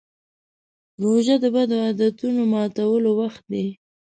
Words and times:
روژه 1.03 1.35
د 1.43 1.45
بدو 1.55 1.75
عادتونو 1.85 2.41
ماتولو 2.53 3.11
وخت 3.21 3.43
دی. 3.51 3.65